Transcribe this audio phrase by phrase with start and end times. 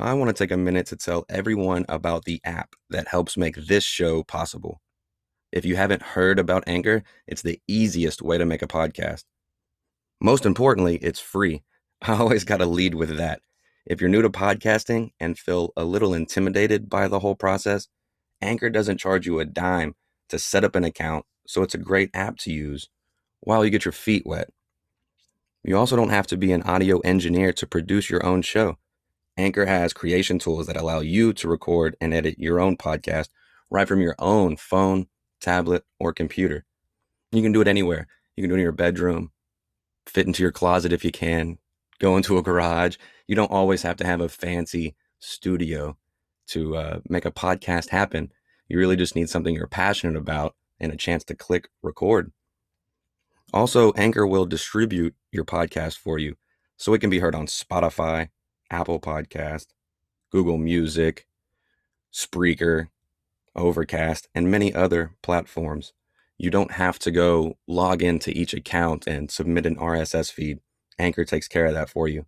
[0.00, 3.54] I want to take a minute to tell everyone about the app that helps make
[3.54, 4.80] this show possible.
[5.52, 9.22] If you haven't heard about Anchor, it's the easiest way to make a podcast.
[10.20, 11.62] Most importantly, it's free.
[12.02, 13.40] I always got to lead with that.
[13.86, 17.86] If you're new to podcasting and feel a little intimidated by the whole process,
[18.42, 19.94] Anchor doesn't charge you a dime
[20.28, 22.88] to set up an account, so it's a great app to use
[23.42, 24.50] while you get your feet wet.
[25.62, 28.76] You also don't have to be an audio engineer to produce your own show.
[29.36, 33.28] Anchor has creation tools that allow you to record and edit your own podcast
[33.70, 35.06] right from your own phone,
[35.40, 36.64] tablet, or computer.
[37.32, 38.06] You can do it anywhere.
[38.36, 39.32] You can do it in your bedroom,
[40.06, 41.58] fit into your closet if you can,
[41.98, 42.96] go into a garage.
[43.26, 45.96] You don't always have to have a fancy studio
[46.48, 48.32] to uh, make a podcast happen.
[48.68, 52.32] You really just need something you're passionate about and a chance to click record.
[53.52, 56.36] Also, Anchor will distribute your podcast for you
[56.76, 58.28] so it can be heard on Spotify,
[58.74, 59.66] Apple Podcast,
[60.32, 61.28] Google Music,
[62.12, 62.88] Spreaker,
[63.54, 65.92] Overcast, and many other platforms.
[66.38, 70.58] You don't have to go log into each account and submit an RSS feed.
[70.98, 72.26] Anchor takes care of that for you.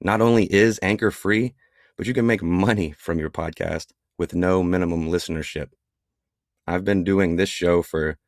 [0.00, 1.54] Not only is Anchor free,
[1.96, 5.68] but you can make money from your podcast with no minimum listenership.
[6.66, 8.18] I've been doing this show for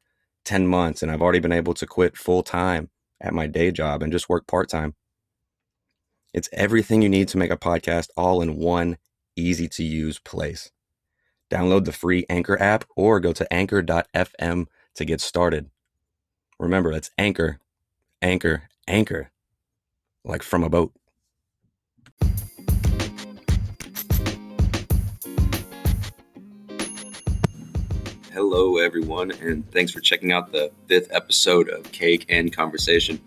[0.45, 4.00] 10 months and I've already been able to quit full time at my day job
[4.00, 4.95] and just work part time.
[6.35, 8.99] It's everything you need to make a podcast all in one
[9.37, 10.73] easy to use place.
[11.49, 15.71] Download the free Anchor app or go to anchor.fm to get started.
[16.59, 17.61] Remember, that's Anchor,
[18.21, 19.31] Anchor, Anchor,
[20.25, 20.93] like from a boat.
[28.33, 33.21] Hello, everyone, and thanks for checking out the fifth episode of Cake and Conversation.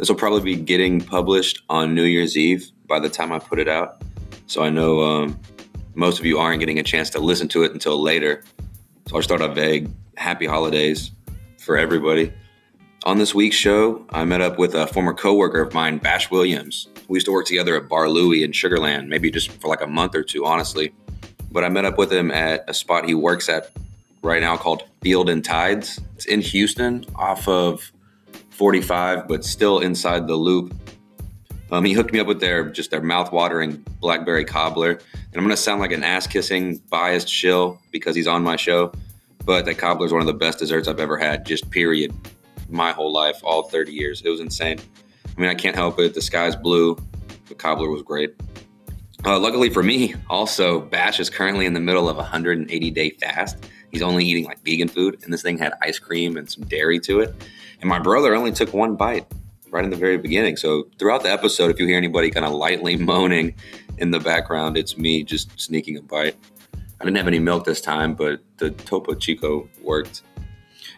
[0.00, 3.58] This will probably be getting published on New Year's Eve by the time I put
[3.58, 4.00] it out.
[4.46, 5.38] So I know um,
[5.94, 8.42] most of you aren't getting a chance to listen to it until later.
[9.06, 11.10] So I'll start a vague happy holidays
[11.58, 12.32] for everybody.
[13.04, 16.88] On this week's show, I met up with a former coworker of mine, Bash Williams.
[17.08, 19.86] We used to work together at Bar Louie in Sugarland, maybe just for like a
[19.86, 20.94] month or two, honestly.
[21.52, 23.70] But I met up with him at a spot he works at
[24.22, 26.00] right now called Field and Tides.
[26.14, 27.92] It's in Houston off of
[28.60, 30.74] 45, but still inside the loop.
[31.72, 35.56] Um, he hooked me up with their just their mouth-watering blackberry cobbler, and I'm gonna
[35.56, 38.92] sound like an ass-kissing biased shill because he's on my show,
[39.46, 41.46] but that cobbler is one of the best desserts I've ever had.
[41.46, 42.12] Just period,
[42.68, 44.20] my whole life, all 30 years.
[44.26, 44.78] It was insane.
[45.24, 46.12] I mean, I can't help it.
[46.12, 46.98] The sky's blue.
[47.48, 48.34] The cobbler was great.
[49.24, 53.08] Uh, luckily for me, also, Bash is currently in the middle of a 180 day
[53.08, 53.70] fast.
[53.90, 57.00] He's only eating like vegan food, and this thing had ice cream and some dairy
[57.00, 57.34] to it.
[57.80, 59.26] And my brother only took one bite
[59.70, 60.56] right in the very beginning.
[60.56, 63.54] So throughout the episode, if you hear anybody kind of lightly moaning
[63.98, 66.36] in the background, it's me just sneaking a bite.
[67.00, 70.22] I didn't have any milk this time, but the Topo Chico worked.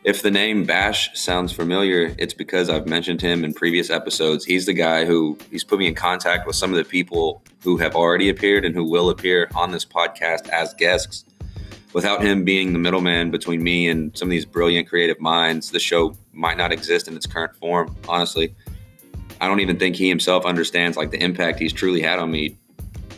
[0.05, 4.45] If the name Bash sounds familiar, it's because I've mentioned him in previous episodes.
[4.45, 7.77] He's the guy who he's put me in contact with some of the people who
[7.77, 11.25] have already appeared and who will appear on this podcast as guests
[11.93, 15.79] without him being the middleman between me and some of these brilliant creative minds, the
[15.79, 17.95] show might not exist in its current form.
[18.09, 18.55] Honestly,
[19.41, 22.57] I don't even think he himself understands like the impact he's truly had on me,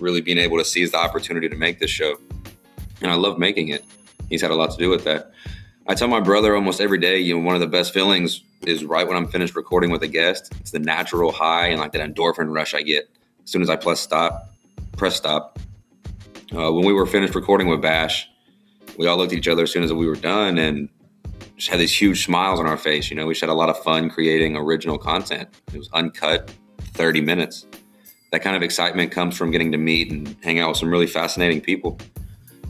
[0.01, 2.17] really being able to seize the opportunity to make this show.
[3.01, 3.85] And I love making it.
[4.29, 5.33] He's had a lot to do with that.
[5.87, 8.85] I tell my brother almost every day, you know, one of the best feelings is
[8.85, 10.53] right when I'm finished recording with a guest.
[10.61, 13.11] It's the natural high and like that endorphin rush I get
[13.45, 14.55] as soon as I press stop,
[14.97, 15.59] press stop.
[16.56, 18.31] Uh, when we were finished recording with Bash,
[18.97, 20.88] we all looked at each other as soon as we were done and
[21.56, 23.10] just had these huge smiles on our face.
[23.10, 25.49] You know, we had a lot of fun creating original content.
[25.72, 27.66] It was uncut, 30 minutes.
[28.32, 31.06] That kind of excitement comes from getting to meet and hang out with some really
[31.06, 31.99] fascinating people.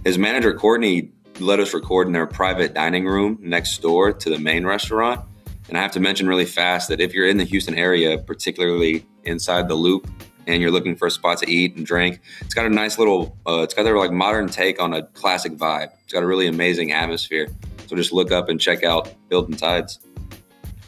[0.04, 4.38] His manager, Courtney, let us record in their private dining room next door to the
[4.38, 5.20] main restaurant.
[5.68, 9.06] And I have to mention really fast that if you're in the Houston area, particularly
[9.24, 10.06] inside the loop,
[10.46, 12.20] and you're looking for a spot to eat and drink.
[12.40, 15.52] It's got a nice little, uh, it's got their like modern take on a classic
[15.52, 15.90] vibe.
[16.04, 17.48] It's got a really amazing atmosphere.
[17.86, 20.00] So just look up and check out and Tides.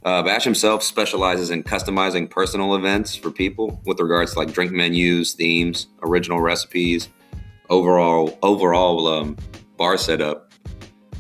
[0.05, 4.71] Uh, Bash himself specializes in customizing personal events for people with regards to like drink
[4.71, 7.09] menus, themes, original recipes,
[7.71, 9.37] overall overall um,
[9.77, 10.53] bar setup.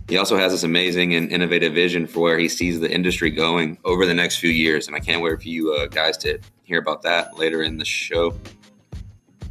[0.08, 3.76] He also has this amazing and innovative vision for where he sees the industry going
[3.84, 6.78] over the next few years, and I can't wait for you uh, guys to hear
[6.80, 8.34] about that later in the show.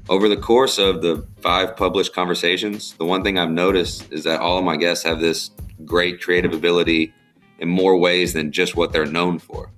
[0.09, 4.41] Over the course of the five published conversations, the one thing I've noticed is that
[4.41, 5.51] all of my guests have this
[5.85, 7.13] great creative ability
[7.59, 9.71] in more ways than just what they're known for.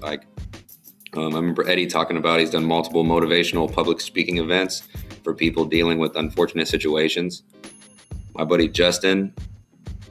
[0.00, 0.24] Like,
[1.12, 4.88] um, I remember Eddie talking about he's done multiple motivational public speaking events
[5.22, 7.42] for people dealing with unfortunate situations.
[8.34, 9.34] My buddy Justin,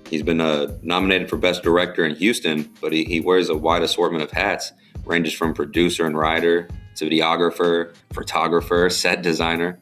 [0.09, 3.81] he's been uh, nominated for Best Director in Houston, but he, he wears a wide
[3.81, 4.74] assortment of hats,
[5.07, 9.80] ranges from producer and writer to videographer, photographer, set designer.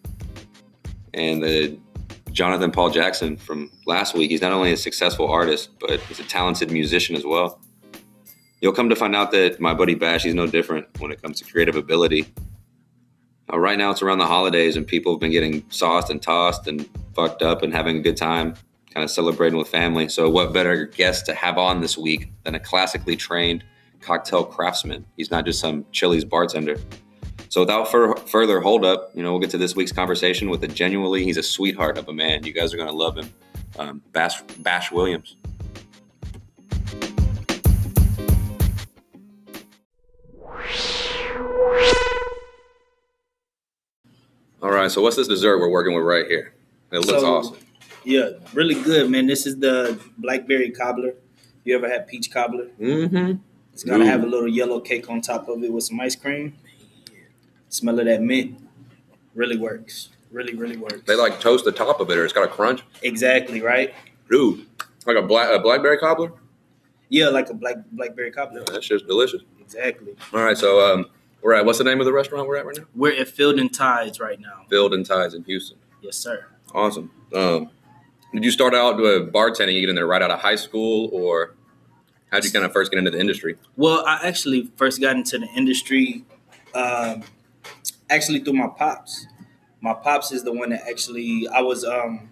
[1.14, 1.80] And the
[2.32, 6.24] Jonathan Paul Jackson from last week, he's not only a successful artist, but he's a
[6.24, 7.60] talented musician as well.
[8.62, 11.40] You'll come to find out that my buddy Bash, he's no different when it comes
[11.40, 12.26] to creative ability.
[13.52, 16.68] Uh, right now, it's around the holidays, and people have been getting sauced and tossed
[16.68, 18.56] and fucked up and having a good time,
[18.94, 20.10] kind of celebrating with family.
[20.10, 23.64] So, what better guest to have on this week than a classically trained
[24.06, 25.06] cocktail craftsman?
[25.18, 26.78] He's not just some Chili's bartender.
[27.50, 30.64] So, without fur- further hold up, you know, we'll get to this week's conversation with
[30.64, 32.44] a genuinely, he's a sweetheart of a man.
[32.46, 33.30] You guys are going to love him.
[33.80, 35.36] Um, Bash, Bash Williams.
[44.62, 46.54] All right, so what's this dessert we're working with right here?
[46.92, 47.58] It looks So- awesome.
[48.08, 49.26] Yeah, really good, man.
[49.26, 51.16] This is the blackberry cobbler.
[51.64, 52.68] You ever had peach cobbler?
[52.80, 53.40] Mm-hmm.
[53.76, 54.08] It's gonna Ooh.
[54.08, 56.56] have a little yellow cake on top of it with some ice cream.
[57.68, 58.58] Smell of that mint.
[59.34, 60.12] Really works.
[60.32, 61.02] Really, really works.
[61.06, 62.84] They like toast the top of it, or it's got a crunch.
[63.02, 63.94] exactly right.
[64.30, 64.66] Dude,
[65.06, 66.32] like a black a blackberry cobbler.
[67.10, 68.60] Yeah, like a black blackberry cobbler.
[68.60, 69.42] Yeah, that's just delicious.
[69.60, 70.16] Exactly.
[70.32, 71.08] All right, so um,
[71.42, 72.86] we're at what's the name of the restaurant we're at right now?
[72.96, 74.64] We're at Field and Tides right now.
[74.70, 75.78] Field and Tides in Houston.
[76.02, 76.46] Yes, sir.
[76.74, 77.12] Awesome.
[77.34, 77.72] Um,
[78.34, 79.74] did you start out with bartending?
[79.74, 81.56] You get in there right out of high school, or
[82.32, 83.58] how'd you kind of first get into the industry?
[83.76, 86.26] Well, I actually first got into the industry
[86.74, 87.24] um,
[88.10, 89.28] actually through my pops.
[89.82, 92.30] My pops is the one that actually I was um,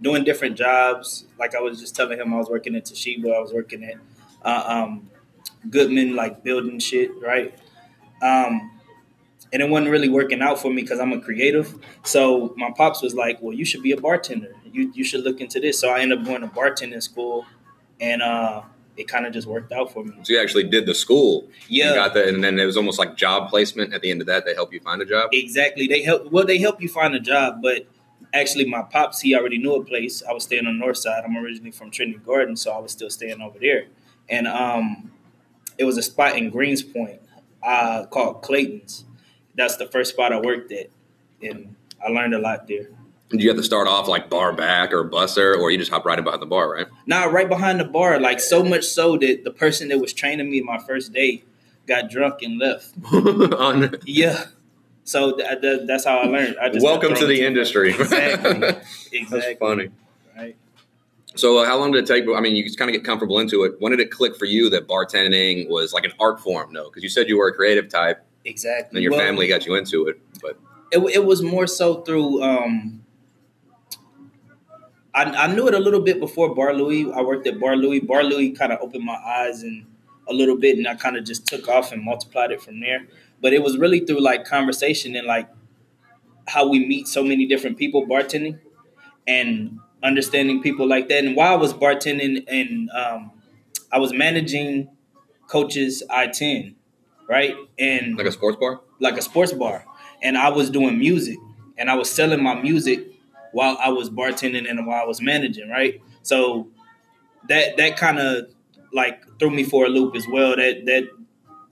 [0.00, 1.24] doing different jobs.
[1.38, 3.34] Like I was just telling him, I was working at Toshiba.
[3.34, 3.96] I was working at
[4.42, 5.10] uh, um,
[5.68, 7.58] Goodman, like building shit, right?
[8.22, 8.70] Um,
[9.52, 11.74] and it wasn't really working out for me because I'm a creative.
[12.04, 14.54] So my pops was like, "Well, you should be a bartender.
[14.70, 17.44] You you should look into this." So I ended up going to bartending school,
[18.00, 18.62] and uh,
[19.00, 20.12] it kind of just worked out for me.
[20.22, 21.48] So you actually did the school.
[21.68, 24.26] Yeah, got that, and then it was almost like job placement at the end of
[24.26, 24.44] that.
[24.44, 25.30] They help you find a job.
[25.32, 25.86] Exactly.
[25.86, 26.30] They help.
[26.30, 27.86] Well, they help you find a job, but
[28.34, 30.22] actually, my pops he already knew a place.
[30.28, 31.24] I was staying on the north side.
[31.24, 33.86] I'm originally from Trinity Garden, so I was still staying over there.
[34.28, 35.10] And um,
[35.78, 37.18] it was a spot in Greenspoint
[37.62, 39.04] uh, called Clayton's.
[39.56, 40.90] That's the first spot I worked at,
[41.42, 41.74] and
[42.04, 42.88] I learned a lot there.
[43.32, 46.18] You have to start off like bar back or busser, or you just hop right
[46.18, 46.86] in behind the bar, right?
[47.06, 50.50] Now, right behind the bar, like so much so that the person that was training
[50.50, 51.44] me my first day
[51.86, 52.92] got drunk and left.
[54.06, 54.44] Yeah.
[55.04, 56.56] So th- th- that's how I learned.
[56.60, 57.90] I just Welcome to the industry.
[58.00, 58.58] Exactly.
[58.60, 59.54] That's Exactly.
[59.56, 59.88] funny.
[60.36, 60.56] Right.
[61.36, 62.24] So, uh, how long did it take?
[62.34, 63.74] I mean, you just kind of get comfortable into it.
[63.78, 66.72] When did it click for you that bartending was like an art form?
[66.72, 68.98] No, because you said you were a creative type, Exactly.
[68.98, 70.20] and your Well, family got you into it.
[70.42, 70.58] But
[70.92, 72.42] It, it was more so through.
[72.42, 73.04] Um,
[75.14, 77.10] I, I knew it a little bit before Bar Louie.
[77.12, 78.00] I worked at Bar Louie.
[78.00, 79.86] Bar Louie kind of opened my eyes and
[80.28, 83.06] a little bit, and I kind of just took off and multiplied it from there.
[83.42, 85.48] But it was really through like conversation and like
[86.48, 88.58] how we meet so many different people bartending
[89.26, 91.24] and understanding people like that.
[91.24, 93.32] And while I was bartending and um,
[93.92, 94.88] I was managing
[95.48, 96.76] coaches I ten,
[97.28, 97.54] right?
[97.78, 98.80] And like a sports bar.
[99.00, 99.84] like a sports bar,
[100.22, 101.38] and I was doing music,
[101.78, 103.09] and I was selling my music
[103.52, 106.00] while I was bartending and while I was managing, right?
[106.22, 106.68] So
[107.48, 108.46] that that kind of
[108.92, 110.56] like threw me for a loop as well.
[110.56, 111.04] That that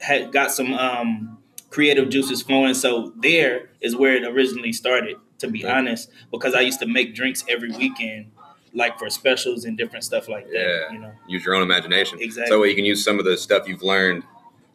[0.01, 1.39] had got some um,
[1.71, 2.75] creative juices flowing.
[2.75, 5.73] So there is where it originally started, to be Okay.
[5.73, 8.31] honest, because I used to make drinks every weekend,
[8.75, 10.55] like for specials and different stuff like that.
[10.55, 10.93] Yeah.
[10.93, 12.19] You know, Use your own imagination.
[12.21, 12.49] Exactly.
[12.51, 14.23] So you can use some of the stuff you've learned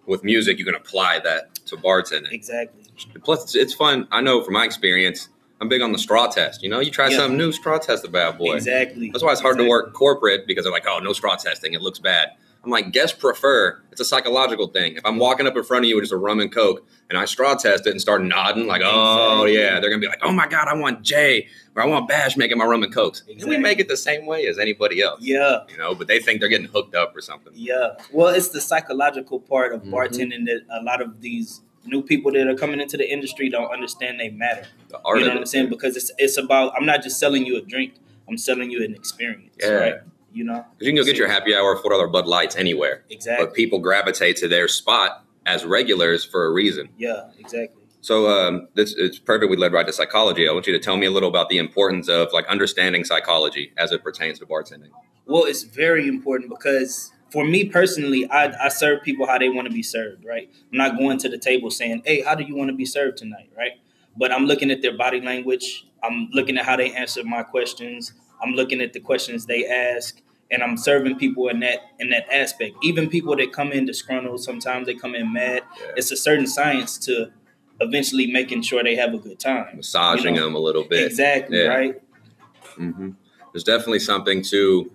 [0.06, 0.60] with music.
[0.60, 2.32] You can apply that to bartending.
[2.34, 2.82] exactly.
[3.24, 4.08] Plus, it's, it's fun.
[4.12, 5.30] I know from my experience.
[5.64, 6.62] I'm big on the straw test.
[6.62, 7.18] You know, you try Yeah.
[7.20, 8.56] something new, straw test the bad boy.
[8.56, 9.10] Exactly.
[9.12, 9.66] That's why it's hard Exactly.
[9.66, 11.74] to work corporate because they're like, oh, no straw testing.
[11.74, 12.30] It looks bad.
[12.66, 13.82] I'm like, guests prefer.
[13.92, 14.96] It's a psychological thing.
[14.96, 17.18] If I'm walking up in front of you with just a rum and coke and
[17.18, 19.54] I straw test it and start nodding, like, oh, Exactly.
[19.58, 22.08] yeah, they're going to be like, oh my God, I want Jay or I want
[22.10, 23.24] Bash making my rum and cokes.
[23.30, 25.22] And we make it the same way as anybody else.
[25.22, 25.60] Yeah.
[25.70, 27.52] You know, but they think they're getting hooked up or something.
[27.56, 27.96] Yeah.
[28.12, 29.92] Well, it's the psychological part of Mhm.
[29.92, 33.72] bartending that a lot of these new people that are coming into the industry don't
[33.72, 34.66] understand they matter.
[34.90, 35.40] The art you know what.
[35.40, 35.70] I'm saying?
[35.70, 37.96] Because it's it's about I'm not just selling you a drink,
[38.28, 39.56] I'm selling you an experience.
[39.60, 39.70] Yeah.
[39.70, 39.94] Right.
[40.34, 40.66] You know?
[40.78, 43.46] Because you can go get your happy hour, four dollar Bud Lights anywhere, Exactly.
[43.46, 46.90] but people gravitate to their spot as regulars for a reason.
[46.98, 47.82] yeah, exactly.
[48.02, 49.50] So um, this it's perfect.
[49.50, 50.50] We led right to psychology.
[50.50, 53.72] I want you to tell me a little about the importance of like understanding psychology
[53.78, 54.90] as it pertains to bartending.
[55.26, 59.68] Well, it's very important because for me personally, I, I serve people how they want
[59.68, 60.48] to be served, right?
[60.72, 63.18] I'm not going to the table saying, hey, how do you want to be served
[63.18, 63.74] tonight, right?
[64.18, 65.88] but I'm looking at their body language.
[66.04, 68.14] I'm looking at how they answer my questions.
[68.42, 70.22] I'm looking at the questions they ask,
[70.52, 72.76] and I'm serving people in that in that aspect.
[72.84, 75.64] Even people that come in disgruntled, sometimes they come in mad.
[75.80, 75.94] Yeah.
[75.96, 77.32] It's a certain science to
[77.80, 79.78] eventually making sure they have a good time.
[79.78, 81.04] Massaging You know, them a little bit.
[81.06, 81.68] Exactly Yeah.
[81.68, 82.02] right.
[82.76, 83.12] hmm
[83.52, 84.92] There's definitely something to.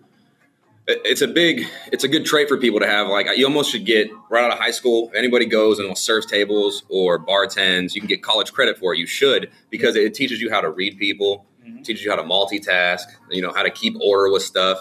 [0.89, 3.09] It- It's a big, it's a good trait for people to have.
[3.09, 5.09] Like you almost should get right out of high school.
[5.11, 8.99] If anybody goes and serves tables or bartends, you can get college credit for it.
[8.99, 11.85] You should because it teaches you how to read people, Mhm.
[11.85, 13.05] teaches you how to multitask.
[13.31, 14.79] You know how to keep order with stuff.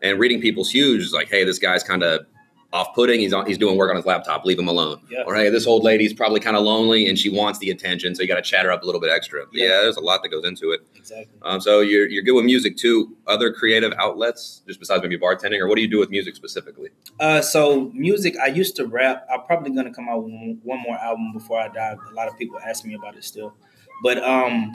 [0.00, 2.26] And reading people's huge is like, hey, this guy's kind of
[2.72, 3.20] off-putting.
[3.20, 4.44] He's on, he's doing work on his laptop.
[4.44, 5.00] Leave him alone.
[5.10, 5.22] Yeah.
[5.26, 8.22] Or hey, this old lady's probably kind of lonely and she wants the attention, so
[8.22, 9.44] you got to chat her up a little bit extra.
[9.52, 9.66] Yeah.
[9.66, 10.80] yeah, there's a lot that goes into it.
[10.94, 11.38] Exactly.
[11.42, 13.16] Um, so you're you're good with music too.
[13.26, 16.90] Other creative outlets, just besides maybe bartending, or what do you do with music specifically?
[17.20, 19.26] Uh, so music, I used to rap.
[19.32, 21.96] I'm probably gonna come out with one one more album before I die.
[22.10, 23.54] A lot of people ask me about it still,
[24.02, 24.72] but um,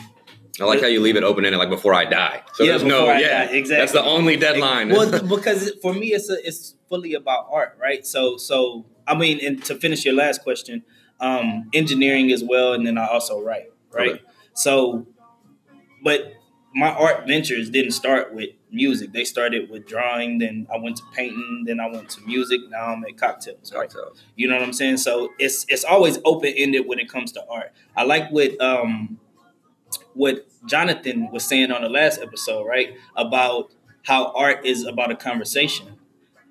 [0.59, 2.41] I like how you leave it open ended, like before I die.
[2.53, 3.81] So Yeah, there's no, I yeah, die, exactly.
[3.81, 4.89] That's the only deadline.
[4.89, 8.05] well, because for me, it's a, it's fully about art, right?
[8.05, 10.83] So, so I mean, and to finish your last question,
[11.19, 14.11] um, engineering as well, and then I also write, right?
[14.13, 14.21] Okay.
[14.53, 15.07] So,
[16.03, 16.33] but
[16.73, 19.11] my art ventures didn't start with music.
[19.13, 20.39] They started with drawing.
[20.39, 21.63] Then I went to painting.
[21.65, 22.61] Then I went to music.
[22.69, 23.89] Now I'm at cocktails, right?
[23.89, 24.23] Cocktails.
[24.35, 24.97] You know what I'm saying?
[24.97, 27.71] So it's it's always open ended when it comes to art.
[27.95, 29.19] I like what um
[30.17, 32.95] what Jonathan was saying on the last episode, right?
[33.15, 33.71] About
[34.03, 35.97] how art is about a conversation.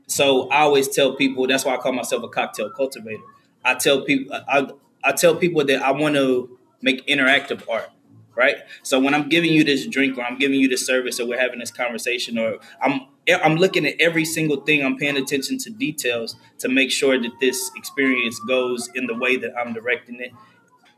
[0.06, 3.22] So I always tell people that's why I call myself a cocktail cultivator.
[3.64, 4.68] I tell people I
[5.02, 7.90] I tell people that I want to make interactive art.
[8.34, 8.56] Right.
[8.82, 11.40] So when I'm giving you this drink or I'm giving you this service or we're
[11.40, 13.00] having this conversation or I'm
[13.42, 14.84] I'm looking at every single thing.
[14.84, 19.36] I'm paying attention to details to make sure that this experience goes in the way
[19.38, 20.32] that I'm directing it,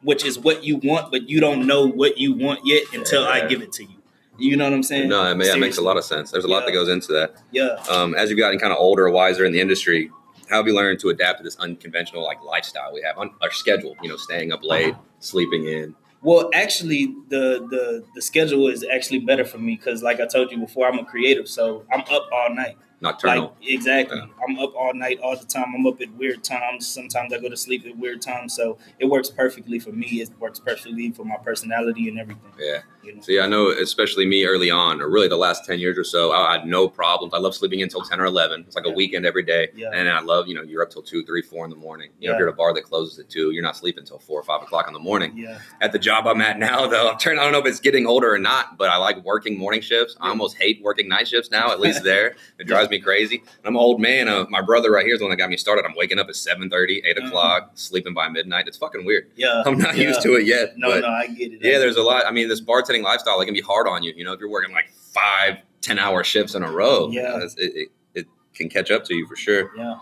[0.02, 3.46] which is what you want, but you don't know what you want yet until I
[3.46, 3.96] give it to you.
[4.38, 5.08] You know what I'm saying?
[5.08, 6.30] No, I mean, that makes a lot of sense.
[6.30, 7.42] There's a lot that goes into that.
[7.50, 7.76] Yeah.
[7.90, 10.12] Um, as you've gotten kind of older, wiser in the industry,
[10.48, 13.50] how have you learned to adapt to this unconventional like lifestyle we have on our
[13.50, 13.96] schedule?
[14.00, 15.94] You know, staying up late, sleeping in.
[16.22, 20.50] Well, actually, the the the schedule is actually better for me because, like I told
[20.50, 22.76] you before, I'm a creative, so I'm up all night.
[23.00, 23.54] Nocturnal.
[23.60, 24.26] Like exactly, Yeah.
[24.46, 25.72] I'm up all night all the time.
[25.76, 26.86] I'm up at weird times.
[26.86, 30.20] Sometimes I go to sleep at weird times, so it works perfectly for me.
[30.20, 32.52] It works perfectly for my personality and everything.
[32.58, 32.80] yeah.
[33.08, 33.22] You know.
[33.28, 36.32] Yeah, I know, especially me early on, or really the last ten years or so,
[36.32, 37.34] I had no problems.
[37.34, 38.64] I love sleeping until ten or eleven.
[38.66, 39.90] It's like a weekend every day, Yeah.
[39.92, 42.10] and I love you know you're up till two, three, four in the morning.
[42.20, 44.18] You know, if you're at a bar that closes at two, you're not sleeping until
[44.18, 45.36] four or five o'clock in the morning.
[45.36, 45.58] Yeah.
[45.80, 47.38] At the job I'm at now, though, I'm turning.
[47.40, 50.16] I don't know if it's getting older or not, but I like working morning shifts.
[50.20, 51.70] I almost hate working night shifts now.
[51.72, 53.42] At least there, it drives me crazy.
[53.64, 54.28] I'm an old man.
[54.28, 55.84] Uh, my brother right here is the one that got me started.
[55.84, 57.26] I'm waking up at 7:30, 8 Mhm.
[57.28, 58.66] o'clock, sleeping by midnight.
[58.68, 59.30] It's fucking weird.
[59.36, 59.62] Yeah.
[59.64, 60.08] I'm not Yeah.
[60.08, 60.74] used to it yet.
[60.76, 61.60] No, no, I get it.
[61.62, 62.24] Yeah, there's a lot.
[62.26, 64.12] I mean, this bartending lifestyle, it can be hard on you.
[64.16, 67.38] You know, if you're working like five, 10 hour shifts in a row, Yeah.
[67.42, 69.70] it, it, it can catch up to you for sure.
[69.76, 69.96] Yeah.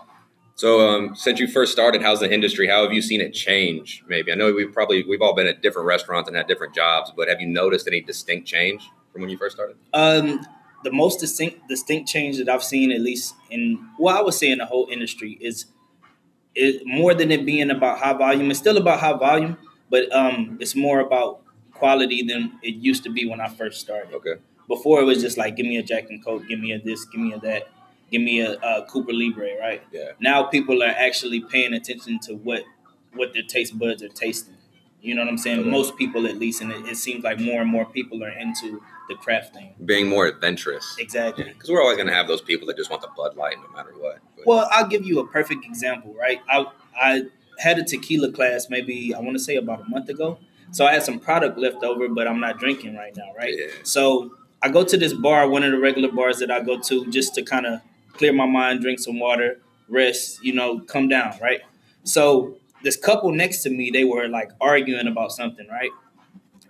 [0.55, 2.67] So, um, since you first started, how's the industry?
[2.67, 4.03] How have you seen it change?
[4.07, 7.11] Maybe I know we've probably we've all been at different restaurants and had different jobs,
[7.15, 9.75] but have you noticed any distinct change from when you first started?
[9.93, 10.43] Um,
[10.83, 14.49] the most distinct distinct change that I've seen, at least in well, I would say
[14.49, 15.65] in the whole industry, is
[16.55, 18.49] it more than it being about high volume.
[18.49, 19.57] It's still about high volume,
[19.91, 21.41] but um, it's more about
[21.77, 24.13] quality than it used to be when I first started.
[24.13, 24.35] Okay,
[24.67, 27.05] Before it was just like, give me a Jack and Coke, give me a this,
[27.05, 27.63] give me a that,
[28.11, 29.81] give me a, a Cuba Libre, right?
[29.91, 32.63] yeah, Now people are actually paying attention to what
[33.13, 34.53] what their taste buds are tasting.
[35.01, 35.59] You know what I'm saying?
[35.61, 35.69] Okay.
[35.69, 38.81] Most people, at least, and it, it seems like more and more people are into
[39.09, 39.73] the craft thing.
[39.85, 40.95] being more adventurous.
[40.99, 41.45] Exactly.
[41.45, 43.69] Because we're always going to have those people that just want the Bud Light no
[43.75, 44.19] matter what.
[44.35, 46.39] But- Well, I'll give you a perfect example, right?
[46.49, 46.65] I
[46.99, 47.23] I
[47.59, 50.39] had a tequila class maybe I want to say about a month ago.
[50.71, 53.53] So I had some product left over, but I'm not drinking right now, right?
[53.57, 53.67] Yeah.
[53.83, 54.31] So
[54.61, 57.35] I go to this bar, one of the regular bars that I go to, just
[57.35, 57.81] to kind of
[58.13, 61.61] clear my mind, drink some water, rest, you know, come down, right?
[62.03, 65.91] So this couple next to me, they were like arguing about something, right?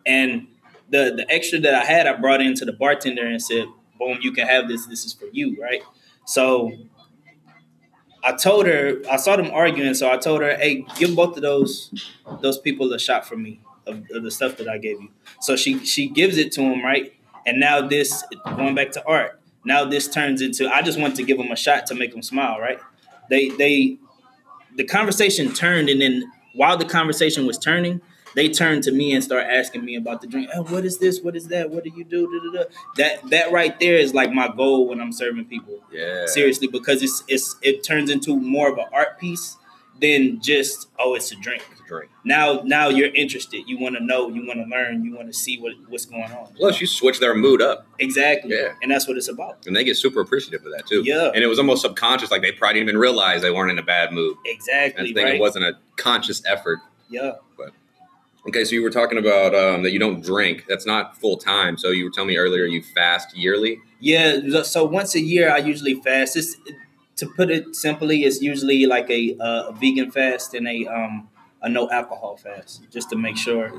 [0.05, 0.47] And
[0.89, 3.67] the the extra that I had, I brought into the bartender and said,
[3.99, 4.85] "Boom, you can have this.
[4.85, 5.83] This is for you, right?"
[6.25, 6.71] So
[8.23, 11.41] I told her, I saw them arguing, so I told her, "Hey, give both of
[11.41, 11.93] those
[12.41, 15.09] those people a shot for me of, of the stuff that I gave you."
[15.41, 17.13] So she she gives it to him, right?
[17.45, 18.23] And now this
[18.55, 19.39] going back to art.
[19.65, 22.21] Now this turns into I just want to give him a shot to make him
[22.21, 22.79] smile, right?
[23.29, 23.97] They they
[24.75, 28.01] the conversation turned, and then while the conversation was turning,
[28.35, 30.49] they turned to me and start asking me about the drink.
[30.53, 31.21] Oh, what is this?
[31.21, 31.69] What is that?
[31.71, 32.27] What do you do?
[32.31, 32.69] Da, da, da.
[32.97, 35.79] That that right there is like my goal when I'm serving people.
[35.91, 36.25] yeah.
[36.27, 39.57] Seriously, because it's it's it turns into more of an art piece
[39.99, 41.63] than just oh, it's a drink.
[41.87, 42.11] Drink.
[42.25, 43.63] Now, now you're interested.
[43.67, 44.29] You want to know.
[44.29, 45.03] You want to learn.
[45.05, 46.53] You want to see what what's going on.
[46.55, 48.53] Plus, you switch their mood up, Exactly.
[48.55, 48.73] Yeah.
[48.81, 49.65] And that's what it's about.
[49.65, 51.01] and they get super appreciative of that too.
[51.05, 51.31] Yeah.
[51.33, 53.83] And it was almost subconscious, like they probably didn't even realize they weren't in a
[53.83, 54.35] bad mood.
[54.45, 55.03] And Exactly.
[55.09, 55.35] I think Right.
[55.35, 56.79] it wasn't a conscious effort.
[57.09, 57.31] yeah.
[57.57, 57.71] But
[58.47, 60.65] okay, so you were talking about um, that you don't drink.
[60.69, 61.77] That's not full time.
[61.77, 63.79] So you were telling me earlier you fast yearly.
[63.99, 64.61] Yeah.
[64.63, 66.35] So once a year, I usually fast.
[66.37, 66.55] It's,
[67.17, 71.27] to put it simply, it's usually like a, uh, a vegan fast and a um
[71.61, 73.71] a no alcohol fast, just to make sure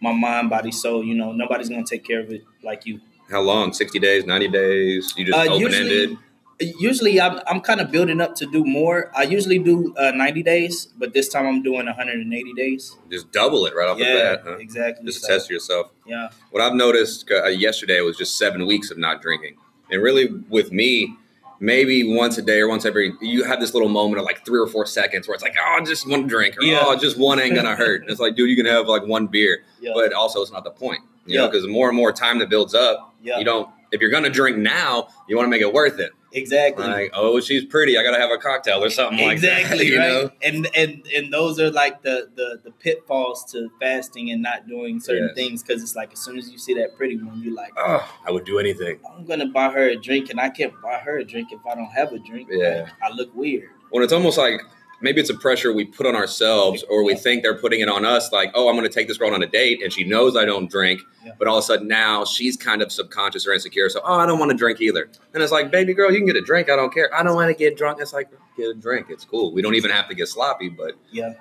[0.00, 1.02] my mind, body, soul.
[1.04, 3.00] You know, nobody's gonna take care of it like you.
[3.30, 3.72] How long?
[3.72, 5.12] Sixty days, ninety days?
[5.16, 6.18] You just Uh, open ended.
[6.60, 9.10] usually, usually I'm, I'm kind of building up to do more.
[9.16, 12.96] I usually do uh, 90 days, but this time I'm doing 180 days.
[13.10, 14.40] Just double it right off yeah, the bat.
[14.44, 14.56] Huh?
[14.58, 15.06] exactly.
[15.06, 15.90] Just to So, test yourself.
[16.06, 19.56] yeah, What I've noticed uh, yesterday was just seven weeks of not drinking,
[19.90, 21.16] and really with me,
[21.60, 24.58] maybe once a day or once every, you have this little moment of like three
[24.60, 26.82] or four seconds where it's like, oh, just one drink, or Yeah.
[26.82, 28.02] oh, just one ain't gonna hurt.
[28.02, 30.64] And it's like, dude, you can have like one beer, yeah, but also it's not
[30.64, 31.50] the point, you know, Yeah.
[31.50, 33.68] because the more and more time that builds up, yeah, you don't.
[33.94, 36.10] If you're gonna drink now, you want to make it worth it.
[36.32, 36.84] exactly.
[36.86, 39.60] Like, oh, she's pretty, I gotta have a cocktail or something like that.
[39.60, 40.30] exactly right know?
[40.42, 44.98] and and and those are like the the, the pitfalls to fasting and not doing
[45.00, 45.36] certain Yes.
[45.36, 48.02] things because it's like as soon as you see that pretty one you're like Oh,
[48.26, 48.98] I would do anything.
[49.16, 51.74] i'm gonna buy her a drink and i can't buy her a drink if i
[51.76, 52.88] don't have a drink Yeah.
[53.02, 54.60] i look weird when it's almost like
[55.00, 58.04] maybe it's a pressure we put on ourselves or we think they're putting it on
[58.04, 60.36] us like oh i'm going to take this girl on a date and she knows
[60.36, 61.32] i don't drink Yeah.
[61.38, 64.26] but all of a sudden now she's kind of subconscious or insecure so oh i
[64.26, 66.70] don't want to drink either and it's like baby girl you can get a drink
[66.70, 69.24] i don't care i don't want to get drunk it's like get a drink it's
[69.24, 71.34] cool we don't even have to get sloppy but Yeah.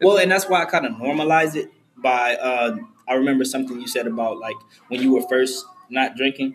[0.00, 2.36] Well, and that's why I kind of normalize it by.
[2.36, 2.76] Uh,
[3.08, 4.54] I remember something you said about like
[4.86, 6.54] when you were first not drinking.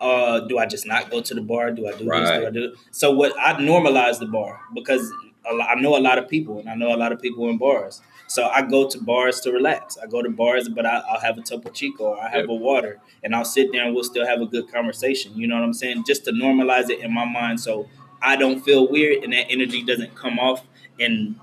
[0.00, 1.70] Uh, do I just not go to the bar?
[1.70, 2.30] Do I do this?
[2.30, 2.74] Do I do?
[2.90, 3.32] So what?
[3.38, 5.08] I normalize the bar because
[5.44, 8.00] I know a lot of people, and I know a lot of people in bars.
[8.26, 9.98] So I go to bars to relax.
[9.98, 12.54] I go to bars, but I, I'll have a Topo Chico or I have a
[12.54, 15.32] water, and I'll sit there and we'll still have a good conversation.
[15.34, 16.04] You know what I'm saying?
[16.06, 17.88] Just to normalize it in my mind, so
[18.22, 20.64] I don't feel weird and that energy doesn't come off
[21.00, 21.36] and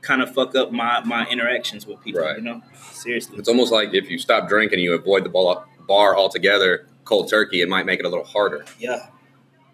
[0.00, 2.22] kind of fuck up my my interactions with people.
[2.22, 2.36] Right.
[2.38, 3.36] You know, seriously.
[3.38, 5.28] it's almost like if you stop drinking you avoid the
[5.88, 9.06] bar altogether cold turkey it might make it a little harder Yeah.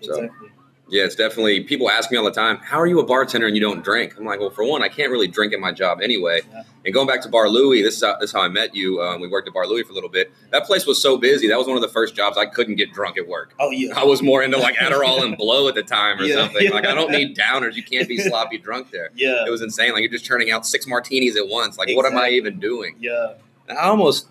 [0.01, 0.49] So- Exactly.
[0.89, 3.57] Yeah, it's definitely people ask me all the time, how are you a bartender and
[3.57, 4.15] you don't drink?
[4.17, 6.43] I'm like, well, for one, I can't really drink at my job anyway.
[6.53, 6.63] Yeah.
[6.85, 9.03] And going back to Bar Louie, this is how, this is how I met you.
[9.03, 10.33] Um, we worked at Bar Louie for a little bit.
[10.53, 11.49] That place was so busy.
[11.49, 13.53] That was one of the first jobs I couldn't get drunk at work.
[13.59, 13.99] Oh yeah.
[13.99, 16.71] I was more into like Adderall and blow at the time or Yeah, something.
[16.71, 17.75] Like I don't need downers.
[17.75, 19.11] You can't be sloppy drunk there.
[19.17, 19.45] Yeah.
[19.45, 19.93] It was insane.
[19.93, 21.77] Like you're just turning out six martinis at once.
[21.79, 22.95] Like what am I even doing?
[23.01, 23.35] Yeah.
[23.69, 24.29] I almost.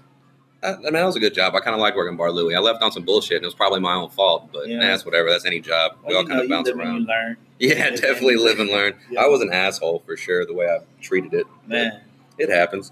[0.66, 1.56] I I mean, that was a good job.
[1.56, 2.56] I kind of like working Bar Louie.
[2.56, 4.50] I left on some bullshit, and it was probably my own fault.
[4.52, 4.78] But Yeah.
[4.78, 5.30] nah, that's whatever.
[5.30, 5.98] That's any job.
[6.08, 7.08] we all kind of bounce around.
[7.58, 8.96] Yeah, definitely live and learn.
[9.10, 9.22] Yeah.
[9.24, 11.48] I was an asshole for sure, the way I treated it.
[11.66, 12.02] man.
[12.38, 12.92] It happens.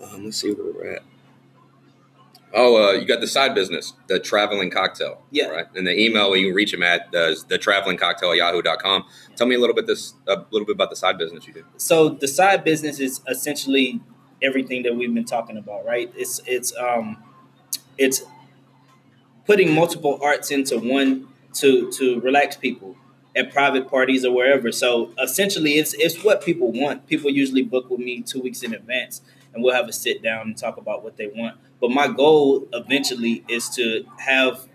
[0.00, 1.02] Um, let's see where we're at.
[2.54, 5.22] Oh, uh, you got the side business, the traveling cocktail.
[5.30, 5.46] Yeah.
[5.48, 5.66] Right.
[5.74, 9.04] And the email you can reach him at is the traveling cocktail at yahoo.com.
[9.34, 11.64] Tell me a little bit this a little bit about the side business you do.
[11.76, 14.00] So the side business is essentially
[14.42, 16.12] everything that we've been talking about, right?
[16.16, 17.22] It's it's um
[17.98, 18.22] it's
[19.46, 22.96] putting multiple arts into one to to relax people
[23.34, 24.72] at private parties or wherever.
[24.72, 27.06] So essentially it's it's what people want.
[27.06, 29.22] People usually book with me two weeks in advance
[29.54, 31.56] and we'll have a sit down and talk about what they want.
[31.80, 34.66] But my goal eventually is to have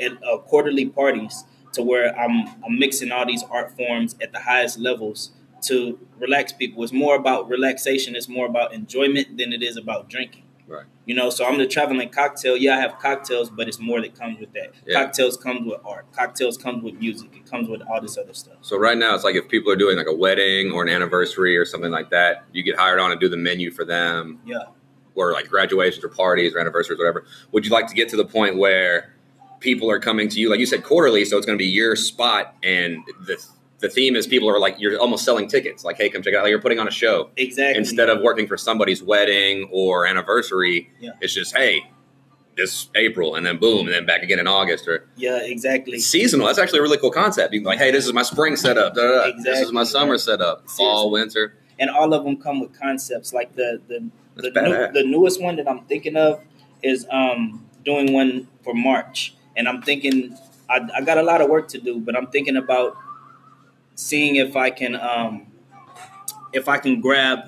[0.00, 4.78] uh, quarterly parties to where I'm I'm mixing all these art forms at the highest
[4.78, 5.30] levels
[5.62, 6.82] to relax people.
[6.82, 8.16] It's more about relaxation.
[8.16, 10.44] It's more about enjoyment than it is about drinking.
[10.66, 10.86] Right.
[11.04, 12.56] You know, so I'm the traveling cocktail.
[12.56, 14.72] Yeah, I have cocktails, but it's more that comes with that.
[14.86, 15.02] Yeah.
[15.02, 16.06] Cocktails comes with art.
[16.12, 17.34] Cocktails comes with music.
[17.34, 18.58] It comes with all this other stuff.
[18.60, 21.56] So right now it's like if people are doing like a wedding or an anniversary
[21.56, 24.38] or something like that, you get hired on to do the menu for them.
[24.46, 24.66] Yeah.
[25.16, 27.24] Or like graduations or parties or anniversaries, whatever.
[27.50, 29.12] Would you like to get to the point where
[29.58, 31.94] people are coming to you, like you said, quarterly, so it's going to be your
[31.94, 33.44] spot, and the
[33.80, 36.36] the theme is people are like you're almost selling tickets, like hey, come check it
[36.36, 37.78] out, like you're putting on a show Exactly.
[37.78, 40.90] instead of working for somebody's wedding or anniversary.
[41.00, 41.10] Yeah.
[41.20, 41.90] It's just hey,
[42.56, 45.98] this April, and then boom, and then back again in August or Yeah, exactly.
[45.98, 46.46] seasonal.
[46.46, 47.54] That's actually a really cool concept.
[47.54, 48.94] You can be like, hey, this is my spring setup.
[48.94, 49.42] Da, da, da.
[49.42, 50.68] This is my summer setup.
[50.68, 51.54] Fall, winter.
[51.78, 53.32] And all of them come with concepts.
[53.32, 56.42] Like the the the, new, the newest one that I'm thinking of
[56.82, 60.36] is um doing one for March, and I'm thinking
[60.68, 62.96] I, I got a lot of work to do, but I'm thinking about
[64.00, 65.46] seeing if I can um
[66.52, 67.38] if I can grab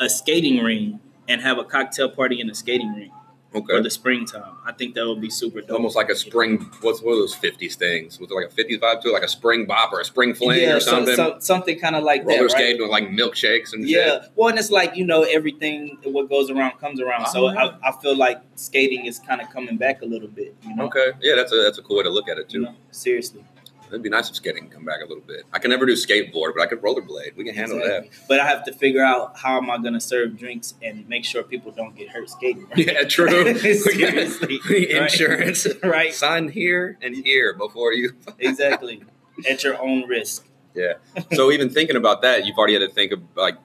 [0.00, 3.10] a skating ring and have a cocktail party in a skating ring.
[3.56, 3.76] Okay.
[3.76, 4.56] for the springtime.
[4.66, 5.70] I think that would be super dope.
[5.76, 6.58] Almost like a spring.
[6.80, 8.18] What's what are those fifties things?
[8.18, 9.12] Was it like a fifties vibe to it?
[9.12, 11.14] Like a spring bop or a spring fling yeah, or something?
[11.14, 12.50] so- something kind of like Roller that, right?
[12.50, 14.32] skating with like milkshakes and Yeah, shit.
[14.34, 17.26] well, and it's like you know everything what goes around comes around.
[17.28, 17.76] So Oh, yeah.
[17.84, 20.56] I, I feel like skating is kind of coming back a little bit.
[20.66, 21.12] You know, Okay.
[21.20, 22.64] Yeah, that's a that's a cool way to look at it You too.
[22.64, 22.74] know?
[22.90, 23.44] seriously.
[23.88, 25.44] It'd be nice if skating can come back a little bit.
[25.52, 27.36] I can never do skateboard, but I could rollerblade.
[27.36, 28.10] We can handle Exactly.
[28.28, 31.24] But I have to figure out how am I going to serve drinks and make
[31.24, 32.66] sure people don't get hurt skating.
[32.70, 32.78] that.
[32.78, 33.56] Yeah, true.
[33.58, 34.90] Seriously, right?
[34.90, 35.66] Insurance.
[35.84, 36.12] right?
[36.12, 38.12] Sign here and here before you.
[38.38, 39.02] Exactly.
[39.48, 40.48] At your own risk.
[40.74, 40.94] Yeah.
[41.32, 43.56] So even thinking about that, you've already had to think of like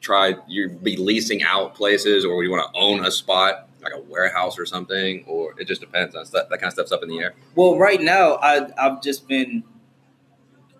[0.00, 4.00] try you be leasing out places, or you want to own a spot like a
[4.00, 6.14] warehouse or something, or it just depends.
[6.14, 7.34] on that, that kind of stuff's up in the air.
[7.54, 9.64] Well, right now I I've just been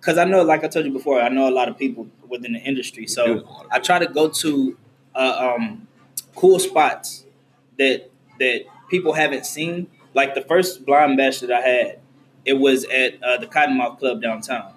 [0.00, 2.54] because I know, like I told you before, I know a lot of people within
[2.54, 3.06] the industry.
[3.06, 4.78] So I try to go to
[5.14, 5.86] uh, um,
[6.34, 7.26] cool spots
[7.78, 9.88] that that people haven't seen.
[10.14, 11.98] Like the first blind bash that I had,
[12.44, 14.72] it was at uh, the Cottonmouth Club downtown.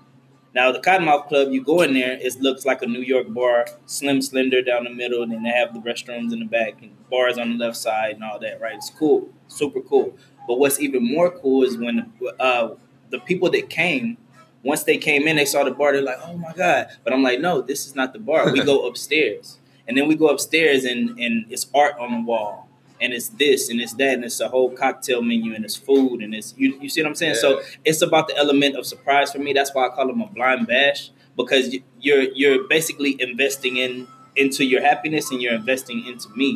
[0.53, 3.65] Now the Cottonmouth Club, you go in there, it looks like a New York bar,
[3.87, 6.91] slim, slender down the middle, and then they have the restrooms in the back and
[7.09, 8.61] bars on the left side and all that.
[8.61, 8.75] Right?
[8.75, 10.15] It's cool, super cool.
[10.47, 12.69] But what's even more cool is when uh,
[13.09, 14.17] the people that came,
[14.63, 15.93] once they came in, they saw the bar.
[15.93, 18.51] They're like, "Oh my god!" But I'm like, "No, this is not the bar.
[18.51, 22.62] We go upstairs." And then we go upstairs and and it's art on the wall.
[23.03, 26.21] And it's this and it's that and it's a whole cocktail menu and it's food
[26.23, 27.35] and it's you, you see what I'm saying?
[27.35, 27.49] So
[27.83, 29.51] it's about the element of surprise for me.
[29.53, 34.07] That's why I call them a blind bash because you- you're you're basically investing in
[34.43, 36.49] into your happiness and you're investing into me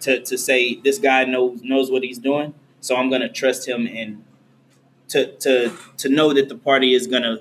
[0.00, 2.54] to, to say this guy knows knows what he's doing.
[2.80, 4.24] So I'm gonna trust him and
[5.08, 5.52] to to
[5.98, 7.34] to know that the party is gonna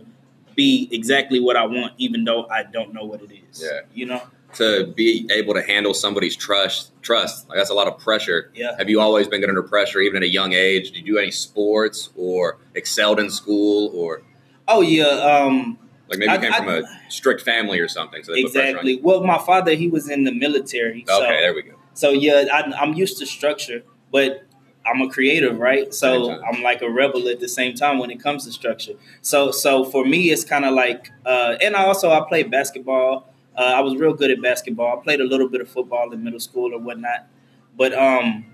[0.55, 3.63] be exactly what I want, even though I don't know what it is.
[3.63, 3.81] Yeah.
[3.93, 4.21] You know?
[4.55, 8.75] To be able to handle somebody's trust trust like that's a lot of pressure Yeah.
[8.77, 11.19] have you always been good under pressure even at a young age did you do
[11.19, 14.21] any sports or excelled in school or
[14.67, 15.05] Oh yeah.
[15.05, 15.77] Um
[16.09, 18.53] like maybe you I- came I- from a strict family or something so they put
[18.53, 18.99] pressure on exactly.
[19.01, 21.05] Well, my father he was in the military.
[21.07, 24.43] so okay there we go So yeah, I, I'm used to structure, but
[24.85, 25.93] I'm a creative, right?
[25.93, 26.07] So.
[26.47, 28.93] I'm like a rebel at the same time when it comes to structure.
[29.21, 33.28] So so for me, it's kind of like, uh, and I also I play basketball.
[33.59, 34.97] Uh, I was real good at basketball.
[34.97, 37.27] I played a little bit of football in middle school or whatnot.
[37.75, 38.45] But um,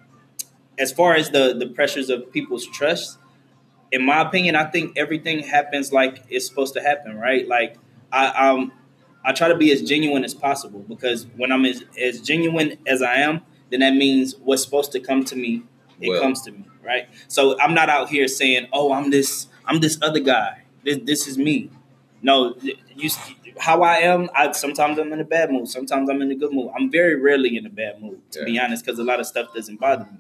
[0.80, 3.20] as far as the the pressures of people's trust,
[3.92, 7.48] in my opinion, I think everything happens like it's supposed to happen, right?
[7.48, 7.78] Like
[8.12, 8.72] I um
[9.24, 13.04] I try to be as genuine as possible because when I'm as, as genuine as
[13.04, 15.62] I am, then that means what's supposed to come to me,
[16.02, 16.20] it Will.
[16.20, 17.08] comes to me, right?
[17.28, 20.64] So I'm not out here saying, "Oh, I'm this, I'm this other guy.
[20.84, 21.70] This, this is me."
[22.26, 22.56] No,
[22.96, 23.10] you
[23.60, 24.30] how I am.
[24.36, 25.68] I sometimes I'm in a bad mood.
[25.68, 26.72] Sometimes I'm in a good mood.
[26.76, 29.54] I'm very rarely in a bad mood, to be honest, because a lot of stuff
[29.54, 30.18] doesn't bother me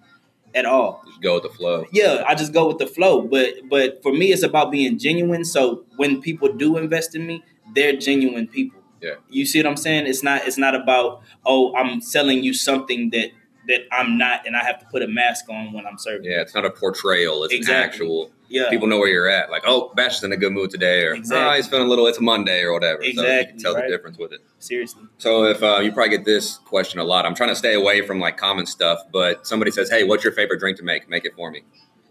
[0.53, 3.21] at all just go with the flow yeah, I just go with the flow.
[3.21, 5.43] But but for me, it's about being genuine.
[5.43, 8.79] So when people do invest in me, they're genuine people.
[9.01, 9.15] Yeah.
[9.29, 10.07] You see what I'm saying?
[10.07, 13.31] It's not it's not about oh I'm selling you something that
[13.67, 16.29] that I'm not, and I have to put a mask on when I'm serving.
[16.29, 17.75] yeah it's not a portrayal it's Exactly.
[17.75, 18.69] an actual Yeah.
[18.69, 21.13] people know where you're at like oh bash is in a good mood today or
[21.15, 21.47] Exactly.
[21.51, 23.15] oh, he's feeling a little it's a monday or whatever so you
[23.47, 23.83] can tell right.
[23.85, 25.03] the difference with it Seriously.
[25.17, 28.01] So if uh, you probably get this question a lot, I'm trying to stay away
[28.01, 28.99] from like common stuff.
[29.11, 31.07] But somebody says, "Hey, what's your favorite drink to make?
[31.07, 31.61] Make it for me."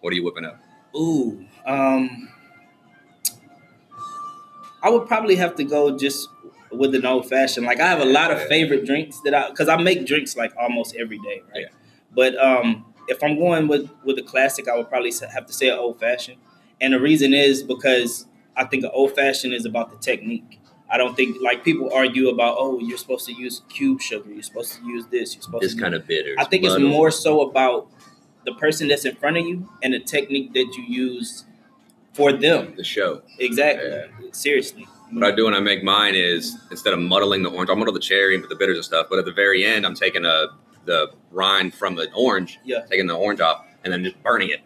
[0.03, 0.61] What are you whipping up?
[0.97, 1.45] Ooh.
[1.67, 2.29] Um.
[4.85, 6.29] I would probably have to go just
[6.76, 7.66] with an old fashioned.
[7.66, 10.52] Like I have a lot of favorite drinks that I because I make drinks like
[10.60, 11.62] almost every day, right?
[11.62, 11.68] Yeah.
[12.14, 15.68] But um, if I'm going with with a classic, I would probably have to say
[15.68, 16.38] an old fashioned,
[16.80, 20.60] and the reason is because I think an old fashioned is about the technique.
[20.90, 24.42] I don't think like people argue about oh you're supposed to use cube sugar, you're
[24.42, 25.80] supposed to use this, you're supposed It's to.
[25.80, 26.34] kind of bitter.
[26.38, 26.90] I think it's muddled.
[26.90, 27.88] more so about
[28.44, 31.44] the person that's in front of you and the technique that you use
[32.12, 32.74] for them.
[32.76, 33.22] the show.
[33.38, 33.88] Exactly.
[33.88, 34.06] Yeah.
[34.32, 34.87] Seriously.
[35.14, 37.94] What I do when I make mine is instead of muddling the orange, I'll muddle
[37.94, 39.07] the cherry and put the bitters and stuff.
[39.09, 40.46] But at the very end, I'm taking a
[40.87, 42.81] the rind from the orange, Yeah.
[42.90, 44.61] taking the orange off, and then just burning it.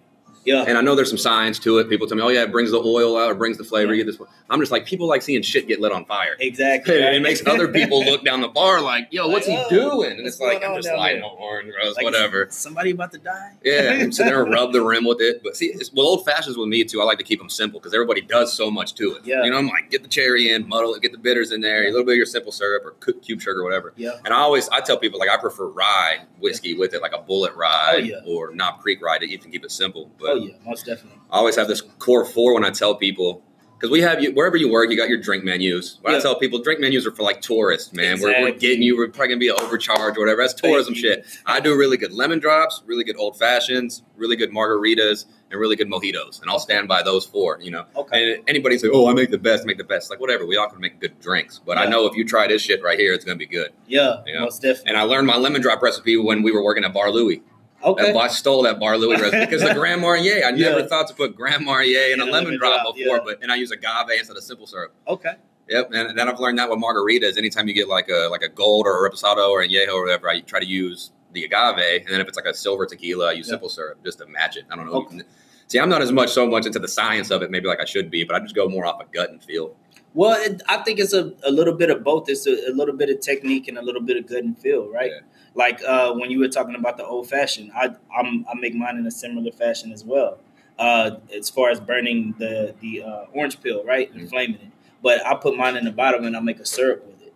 [0.49, 0.65] Yeah.
[0.67, 1.89] And I know there's some science to it.
[1.89, 4.03] People tell me, "Oh yeah, it brings the oil out, or brings the flavor." You
[4.05, 4.19] get this.
[4.19, 4.29] one.
[4.51, 6.37] I'm just like people like seeing shit get lit on fire.
[6.41, 6.95] Exactly.
[7.17, 10.13] it makes other people look down the bar like, "Yo, what's Like, he "Oh, doing?"
[10.19, 12.47] And it's like I'm just lighting there?" Oh, on orange, Like, whatever.
[12.51, 13.53] Somebody about to die.
[13.65, 15.43] Yeah, and sit there and rub the rim with it.
[15.43, 17.01] But see, it's, well, old fashions with me too.
[17.01, 19.27] I like to keep them simple because everybody does so much to it.
[19.27, 19.45] Yeah.
[19.45, 21.83] you know, I'm like, get the cherry in, muddle it, get the bitters in there,
[21.85, 23.93] a little bit of your simple syrup or cu- cube sugar, whatever.
[23.97, 24.13] Yeah.
[24.25, 27.19] And I always, I tell people like I prefer rye whiskey with it, like a
[27.19, 28.17] Bulleit rye Oh, yeah.
[28.27, 30.11] or Knob Creek rye to even keep it simple.
[30.19, 31.19] But Oh Oh, yeah, most definitely.
[31.31, 33.43] I always have this core four when I tell people
[33.79, 35.99] Because we have you wherever you work, you got your drink menus.
[36.03, 38.19] What I tell people, drink menus are for like tourists, man.
[38.21, 38.97] We're, we're getting you.
[38.97, 40.43] We're probably gonna be an overcharge or whatever.
[40.43, 41.25] That's tourism shit.
[41.47, 45.77] I do really good lemon drops, really good old fashions, really good margaritas, and really
[45.77, 47.59] good mojitos, and I'll stand by those four.
[47.63, 48.33] You know, Okay.
[48.35, 50.69] and anybody say, "Oh, I make the best, make the best." Like whatever, we all
[50.69, 51.61] can make good drinks.
[51.65, 53.71] But I know if you try this shit right here, it's gonna be good.
[53.87, 54.41] Yeah, Yeah.
[54.41, 54.89] most definitely.
[54.89, 57.43] And I learned my lemon drop recipe when we were working at Bar Louie.
[57.83, 58.13] Okay.
[58.13, 60.43] That I stole that Bar Louie recipe because the Grand Marnier.
[60.45, 60.87] I never Yeah.
[60.87, 63.23] thought to put Grand Marnier in a a lemon lemon drop drop, before, yeah.
[63.25, 64.95] but and I use agave instead of simple syrup.
[65.07, 65.35] okay.
[65.71, 67.37] Yep, and then I've learned that with margaritas.
[67.37, 70.03] Anytime you get like a like a gold or a reposado or a añejo or
[70.03, 73.29] whatever, I try to use the agave, and then if it's like a silver tequila,
[73.29, 74.65] I use simple syrup just to match it.
[74.71, 74.93] I don't know.
[74.95, 75.21] Okay.
[75.67, 77.85] See, I'm not as much so much into the science of it, maybe like I
[77.85, 79.77] should be, but I just go more off of gut and feel.
[80.15, 82.31] Well, it, I think it's a, a little bit of both.
[82.31, 84.89] It's a, a little bit of technique and a little bit of gut and feel,
[84.91, 85.11] right?
[85.11, 85.21] Yeah.
[85.55, 88.97] Like uh, when you were talking about the old fashioned, I I'm, I make mine
[88.97, 90.39] in a similar fashion as well.
[90.79, 94.31] Uh, as far as burning the the uh, orange peel, right, and Mhm.
[94.31, 94.73] flaming it.
[95.03, 97.35] But I put mine in the bottom and I make a syrup with it.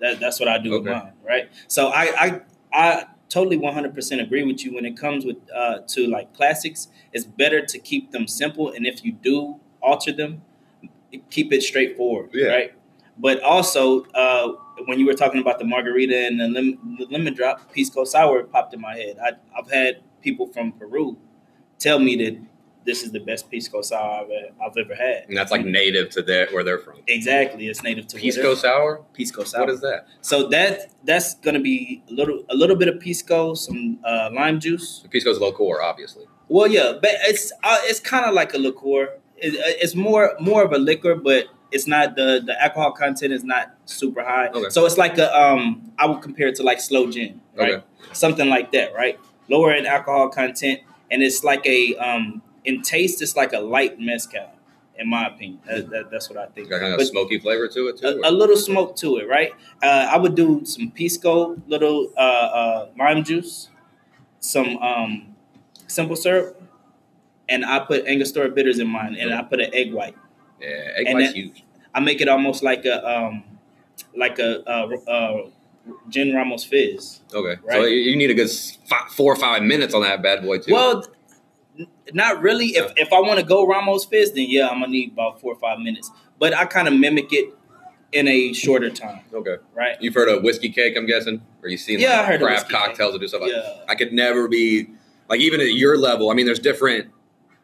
[0.00, 1.48] That, that's what I do with mine, right?
[1.68, 2.40] So I I,
[2.72, 6.88] I totally 100% agree with you when it comes with uh, to like classics.
[7.12, 10.42] It's better to keep them simple, and if you do alter them,
[11.30, 12.48] keep it straightforward, Yeah.
[12.48, 12.72] right?
[13.18, 14.52] But also, uh,
[14.86, 18.42] when you were talking about the margarita and the, lim- the lemon drop, pisco sour
[18.44, 19.16] popped in my head.
[19.22, 21.16] I, I've had people from Peru
[21.78, 22.40] tell me that
[22.84, 24.30] this is the best pisco sour I've,
[24.62, 25.24] I've ever had.
[25.28, 26.96] And that's like native to their where they're from.
[27.06, 29.04] Exactly, it's native to where Pisco sour.
[29.14, 29.62] pisco sour.
[29.62, 30.06] What is that?
[30.20, 34.60] So that that's gonna be a little a little bit of pisco, some uh, lime
[34.60, 35.04] juice.
[35.10, 36.24] Pisco's low core, obviously.
[36.48, 39.18] Well, yeah, but it's uh, it's kind of like a liqueur.
[39.36, 43.44] It, it's more more of a liquor, but it's not the the alcohol content is
[43.44, 44.48] not super high.
[44.48, 44.70] Okay.
[44.70, 47.74] So it's like a um I would compare it to like slow gin, right?
[47.74, 47.84] Okay.
[48.12, 49.18] Something like that, right?
[49.48, 54.00] Lower in alcohol content, and it's like a um in taste, it's like a light
[54.00, 54.48] mezcal,
[54.98, 55.58] in my opinion.
[55.66, 56.70] That, that, that's what I think.
[56.70, 58.06] Got kind of But- smoky flavor to it too.
[58.24, 59.50] a, a little smoke to it, right?
[59.82, 62.20] Uh, I would do some pisco, little uh,
[62.60, 63.68] uh, lime juice,
[64.40, 65.34] some um,
[65.88, 66.62] simple syrup,
[67.48, 70.16] and I put Angostura bitters in mine, and I put an egg white.
[70.68, 71.64] Yeah, egg and white's then- huge.
[71.96, 73.44] I make it almost like a um,
[74.16, 75.48] like a uh, uh,
[76.08, 77.20] gin Ramos fizz.
[77.32, 77.88] Okay, so Right.
[77.90, 80.58] you you need a good s- fi- four or five minutes on that bad boy
[80.58, 80.72] too.
[80.72, 81.04] Well,
[82.12, 82.66] not really.
[82.76, 85.52] If if I want to go Ramos fizz, then yeah, I'm gonna need about four
[85.52, 86.10] or five minutes.
[86.38, 87.54] But I kind of mimic it
[88.12, 89.96] in a shorter time, okay, right?
[90.00, 92.46] you've heard of whiskey cake, I'm guessing, or you've seen Yeah, like, I heard of
[92.46, 92.86] craft whiskey cake.
[92.86, 93.50] cocktails or do stuff like.
[93.52, 93.84] Yeah.
[93.88, 94.88] I could never be
[95.28, 96.30] like even at your level.
[96.30, 97.10] I mean, there's different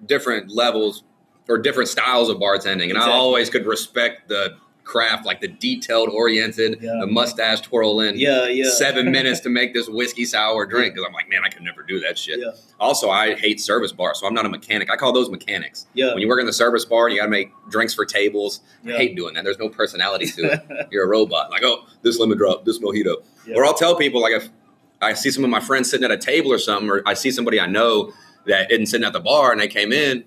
[0.06, 1.02] different levels
[1.50, 6.08] or different styles of bartending, and I always could respect the craft, like the detailed
[6.08, 6.96] oriented, Yeah.
[7.00, 8.18] the mustache twirling.
[8.18, 8.68] Yeah, yeah.
[8.70, 11.82] Seven minutes to make this whiskey sour drink because I'm like, man, I could never
[11.82, 12.40] do that shit.
[12.40, 14.90] Yeah, Also, I hate service bars, so I'm not a mechanic.
[14.90, 15.86] I call those mechanics.
[15.94, 16.12] yeah.
[16.12, 18.60] When you work in the service bar and you got to make drinks for tables,
[18.84, 18.94] Yeah.
[18.94, 19.44] I hate doing that.
[19.44, 20.88] There's no personality to it.
[20.90, 21.50] You're a robot.
[21.52, 23.22] Like, oh, this lemon drop, this mojito.
[23.46, 23.56] Yeah.
[23.56, 24.48] Or I'll tell people, like, if
[25.00, 27.30] I see some of my friends sitting at a table or something, or I see
[27.30, 28.12] somebody I know
[28.46, 30.24] that isn't sitting at the bar and they came in,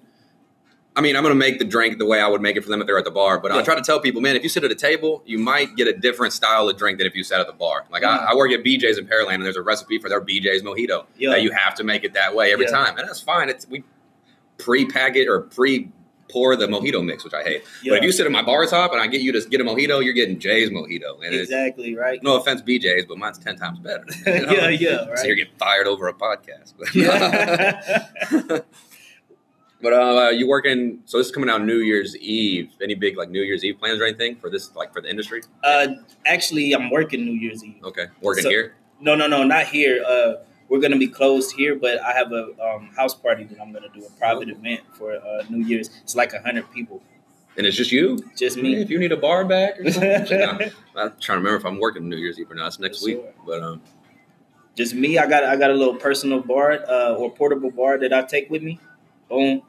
[0.96, 2.70] I mean, I'm going to make the drink the way I would make it for
[2.70, 3.40] them if they're at the bar.
[3.40, 3.58] But Yeah.
[3.60, 5.88] I try to tell people, man, if you sit at a table, you might get
[5.88, 7.86] a different style of drink than if you sat at the bar.
[7.90, 8.10] Like, Yeah.
[8.18, 11.06] I, I work at BJ's in Pearland, and there's a recipe for their BJ's mojito
[11.18, 11.32] Yeah.
[11.32, 12.98] that you have to make it that way every time.
[13.00, 13.50] And that's fine.
[13.50, 13.84] It's We
[14.60, 15.90] pre-pack it or pre
[16.30, 17.64] pour the mojito mix, which I hate.
[17.84, 17.92] Yeah.
[17.92, 19.64] But if you sit at my bar top and I get you to get a
[19.64, 21.24] mojito, you're getting Jay's mojito.
[21.24, 22.22] And exactly right.
[22.24, 24.06] no offense, BJ's, but mine's 10 times better.
[24.26, 24.52] you know?
[24.52, 26.74] yeah, yeah, So you're getting fired over a podcast.
[29.84, 32.72] But uh, you working, so this is coming out New Year's Eve.
[32.82, 35.42] Any big like New Year's Eve plans or anything for this, like for the industry?
[35.64, 35.88] uh,
[36.26, 37.84] actually, I'm working New Year's Eve.
[37.84, 38.06] Okay.
[38.22, 38.76] Working So- here?
[39.02, 40.02] No, no, no, not here.
[40.08, 40.36] Uh,
[40.70, 43.90] we're gonna be closed here, but I have a um, house party that I'm gonna
[43.94, 45.90] do a private event for uh, New Year's.
[46.04, 47.04] It's like hundred people,
[47.58, 48.18] And it's just you?
[48.38, 48.76] just me.
[48.82, 50.26] if you need a bar back or something.
[50.96, 52.68] No, I'm trying to remember if I'm working New Year's Eve or not.
[52.68, 53.18] It's next For week.
[53.18, 53.34] sure.
[53.46, 53.82] But um,
[54.76, 55.18] Just me.
[55.18, 58.50] I got I got a little personal bar uh, or portable bar that I take
[58.50, 58.80] with me.
[59.30, 59.64] Boom,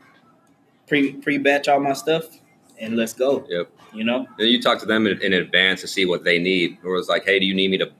[0.87, 2.25] pre pre batch all my stuff,
[2.79, 3.45] and let's go.
[3.49, 3.71] Yep.
[3.93, 4.27] You know.
[4.39, 6.79] then you talk to them in, in advance to see what they need.
[6.85, 7.93] Or it's like, hey, do you need me to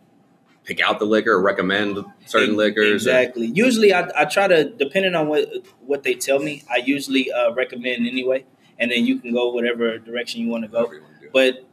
[0.65, 3.07] pick out the liquor or recommend certain liquors?
[3.07, 3.47] or- Exactly.
[3.47, 5.49] Usually, I, I try to, depending on what
[5.87, 8.45] what they tell me, I usually uh, recommend anyway,
[8.79, 10.79] and then you can go whatever direction you want to go.
[10.81, 11.29] whatever you wanna do.
[11.33, 11.65] But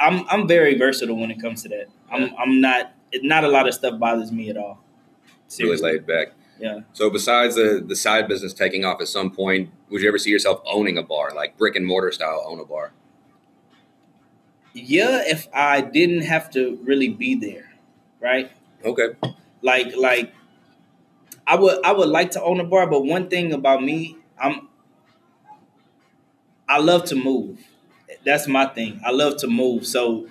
[0.00, 1.86] I'm I'm very versatile when it comes to that.
[2.10, 4.82] I'm I'm not not a lot of stuff bothers me at all.
[5.58, 6.28] really laid back.
[6.58, 6.80] Yeah.
[6.92, 10.30] So besides the the side business taking off at some point, would you ever see
[10.30, 12.92] yourself owning a bar, like brick and mortar style, own a bar?
[14.74, 17.72] Yeah, if I didn't have to really be there,
[18.20, 18.50] right?
[18.84, 19.10] Okay.
[19.62, 20.32] Like like
[21.46, 24.68] I would I would like to own a bar, but one thing about me, I'm
[26.68, 27.58] I love to move.
[28.24, 29.00] that's my thing.
[29.04, 29.86] I love to move.
[29.86, 30.28] So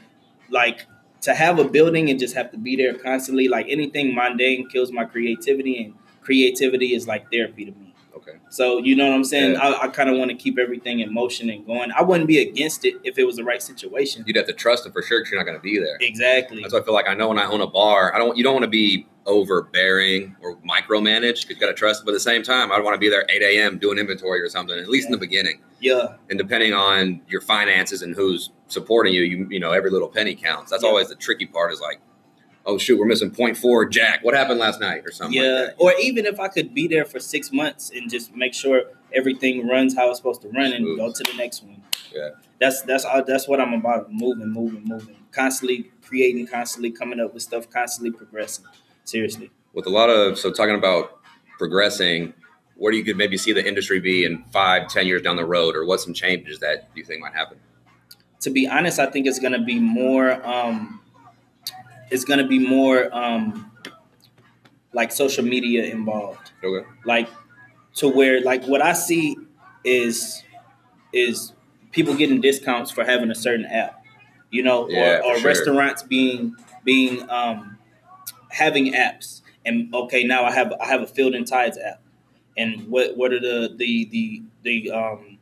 [0.50, 0.86] like
[1.22, 4.92] to have a building and just have to be there constantly, like anything mundane kills
[4.92, 5.94] my creativity and
[6.28, 7.94] creativity is like therapy to me.
[8.18, 8.34] Okay.
[8.50, 9.54] So you know what I'm saying?
[9.54, 9.60] Yeah.
[9.62, 11.90] I, I kind of want to keep everything in motion and going.
[11.94, 14.26] I wouldn't be against it if it was the right situation.
[14.28, 15.98] You'd have to trust them for sure because you're not going to be there.
[16.02, 16.62] Exactly.
[16.62, 18.36] That's why I feel like I know when I own a bar, I don't.
[18.38, 22.04] You don't want to be overbearing or micromanage You've got to trust.
[22.04, 23.78] But at the same time, I'd want to be there 8 a.m.
[23.78, 24.78] doing inventory or something.
[24.78, 26.16] At least in the beginning, Yeah.
[26.30, 30.36] and depending on your finances and who's supporting you, you you know every little penny
[30.36, 30.72] counts.
[30.72, 30.90] That's Yeah.
[30.90, 31.72] always the tricky part.
[31.72, 32.00] Is like,
[32.68, 34.24] oh shoot, we're missing point four, Jack.
[34.24, 35.42] What happened last night or something?
[35.42, 35.50] Yeah.
[35.50, 35.76] Like that.
[35.80, 39.68] Or even if I could be there for six months and just make sure everything
[39.68, 41.82] runs how it's supposed to run and go to the next one.
[42.14, 42.30] Yeah.
[42.60, 44.12] That's that's all that's what I'm about.
[44.12, 45.16] Moving, moving, moving.
[45.32, 48.66] Constantly creating, constantly coming up with stuff, constantly progressing.
[49.06, 49.50] Seriously.
[49.74, 51.20] With a lot of so talking about
[51.58, 52.34] progressing.
[52.76, 55.46] Where do you could maybe see the industry be in five, ten years down the
[55.46, 57.58] road, or what some changes that you think might happen?
[58.42, 60.46] to be honest, I think it's gonna be more.
[60.46, 61.02] Um,
[62.10, 63.72] it's gonna be more um,
[64.94, 66.88] like social media involved, Okay.
[67.06, 67.30] like
[67.96, 69.36] to where like what I see
[69.84, 70.44] is
[71.14, 71.54] is
[71.92, 74.04] people getting discounts for having a certain app,
[74.52, 75.48] you know, Yeah, or, or sure.
[75.48, 77.78] restaurants being being um,
[78.50, 79.42] having apps.
[79.66, 82.02] And okay, now I have I have a Field and Tides app,
[82.58, 85.38] and what what are the the the the um,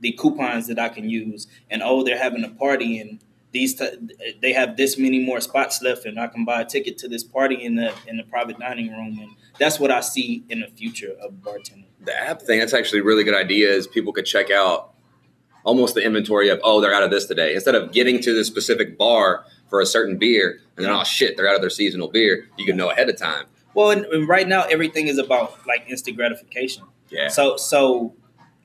[0.00, 1.48] the coupons that I can use?
[1.70, 3.18] And oh, they're having a party, and
[3.56, 3.96] these t-
[4.42, 7.24] they have this many more spots left, and I can buy a ticket to this
[7.24, 10.68] party in the in the private dining room, and that's what I see in the
[10.68, 11.86] future of bartending.
[12.04, 13.70] The app thing, that's actually a really good idea.
[13.70, 14.92] Is people could check out
[15.64, 17.54] almost the inventory of, oh, they're out of this today.
[17.54, 21.36] Instead of getting to this specific bar for a certain beer and then, oh shit,
[21.36, 23.46] they're out of their seasonal beer, you can know ahead of time.
[23.74, 26.84] Well, and, and right now everything is about like instant gratification.
[27.10, 27.28] Yeah.
[27.28, 28.14] So so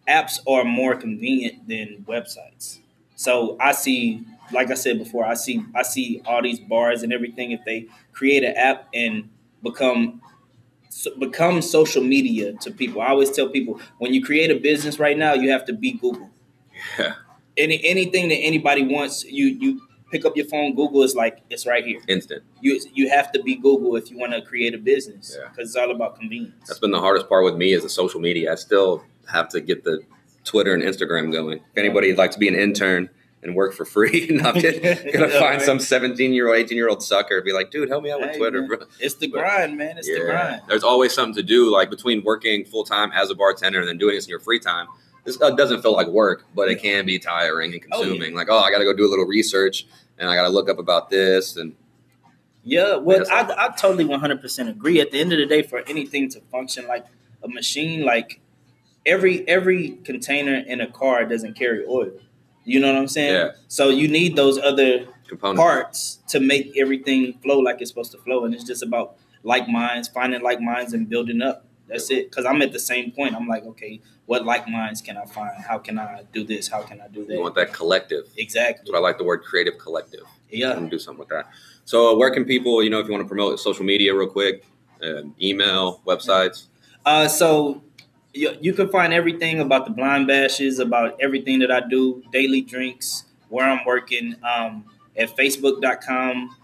[0.08, 2.80] apps are more convenient than websites.
[3.16, 7.14] So I see, like I said before, I see I see all these bars and
[7.14, 7.52] everything.
[7.52, 9.30] If they create an app and
[9.64, 10.22] become
[10.90, 15.00] so become social media to people, I always tell people when you create a business
[15.00, 16.30] right now, you have to be Google.
[17.00, 17.14] Yeah.
[17.58, 20.76] Any anything that anybody wants, you you pick up your phone.
[20.76, 22.02] Google is like it's right here.
[22.08, 22.44] Instant.
[22.62, 25.50] You you have to be Google if you want to create a business Yeah.
[25.50, 26.68] because it's all about convenience.
[26.68, 28.52] That's been the hardest part with me is the social media.
[28.52, 30.02] I still have to get the
[30.44, 31.60] Twitter and Instagram going.
[31.60, 33.10] If anybody'd like to be an intern
[33.44, 34.54] and work for free, and I'm
[35.14, 35.60] gonna find man.
[35.62, 38.20] some 17 year old, 18 year old sucker and be like, dude, help me out
[38.22, 38.68] with Hey, Twitter, man.
[38.68, 38.78] bro.
[39.00, 39.98] It's the grind, man.
[39.98, 40.62] It's the grind.
[40.68, 43.98] There's always something to do, like between working full time as a bartender and then
[43.98, 44.88] doing this in your free time.
[45.24, 48.08] This uh, doesn't feel like work, but it can be tiring and Oh, yeah.
[48.10, 48.34] consuming.
[48.36, 49.86] Like, oh, I got to go do a little research
[50.18, 51.58] and I got to look up about this.
[51.58, 51.76] And
[52.64, 55.00] Yeah, well, Yes, I, I totally 100% agree.
[55.00, 57.06] At the end of the day, for anything to function like
[57.44, 58.40] a machine, like
[59.06, 62.12] every every container in a car doesn't carry oil.
[62.64, 63.34] You know what I'm saying?
[63.34, 63.52] Yeah.
[63.68, 65.60] So you need those other components.
[65.62, 69.68] parts to make everything flow like it's supposed to flow, and it's just about like
[69.68, 71.66] minds, finding like minds, and building up.
[71.88, 72.30] That's it.
[72.30, 73.36] Because I'm at the same point.
[73.36, 75.62] I'm like, okay, what like minds can I find?
[75.62, 76.68] How can I do this?
[76.70, 77.34] How can I do that?
[77.34, 78.26] You want that collective.
[78.28, 78.92] That's Exactly.
[78.92, 80.22] what I like the word creative collective.
[80.22, 80.74] I'm Yeah.
[80.74, 81.50] gonna do something with that.
[81.86, 84.30] So, uh, where can people, you know, if you want to promote social media real
[84.30, 84.64] quick,
[85.04, 86.68] uh, email, websites?
[87.06, 87.82] Uh, so
[88.34, 92.62] you, you can find everything about the blind bashes, about everything that I do, daily
[92.62, 94.86] drinks, where I'm working um,
[95.18, 96.56] at facebook.com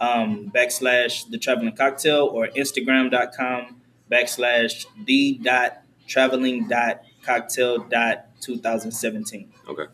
[0.00, 9.52] um, backslash the traveling cocktail or instagram.com backslash the dot traveling dot cocktail dot 2017.
[9.68, 9.84] Okay.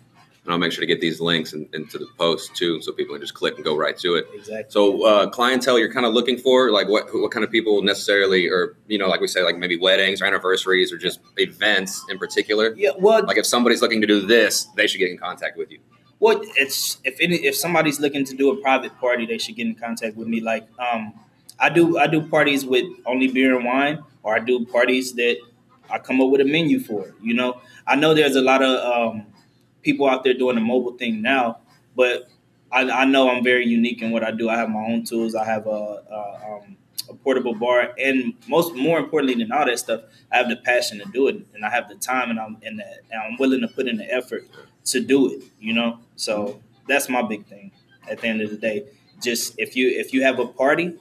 [0.44, 3.14] And I'll make sure to get these links in, into the post too, so people
[3.14, 4.26] can just click and go right to it.
[4.34, 4.70] Exactly.
[4.70, 8.48] So, uh, clientele you're kind of looking for, like what what kind of people necessarily,
[8.48, 12.18] or you know, like we say, like maybe weddings or anniversaries or just events in
[12.18, 12.74] particular.
[12.76, 15.70] Yeah, well, Like if somebody's looking to do this, they should get in contact with
[15.70, 15.78] you.
[16.18, 19.66] Well, it's if any if somebody's looking to do a private party, they should get
[19.66, 20.40] in contact with me.
[20.40, 21.14] Like, um,
[21.58, 25.36] I do I do parties with only beer and wine, or I do parties that
[25.90, 27.14] I come up with a menu for.
[27.20, 28.72] You know, I know there's a lot of
[29.14, 29.26] um,
[29.82, 31.58] people out there doing the mobile thing now,
[31.96, 32.28] but
[32.70, 34.48] I, I know I'm very unique in what I do.
[34.48, 35.34] I have my own tools.
[35.34, 36.76] I have a, a, um,
[37.10, 40.98] a portable bar, and most more importantly than all that stuff, I have the passion
[40.98, 43.60] to do it, and I have the time, and I'm and, the, and I'm willing
[43.60, 44.48] to put in the effort
[44.86, 45.42] to do it.
[45.60, 47.72] You know, so that's my big thing.
[48.08, 48.86] At the end of the day,
[49.20, 50.96] just if you if you have a party,